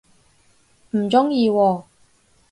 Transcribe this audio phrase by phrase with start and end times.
[0.93, 1.83] 唔鍾意喎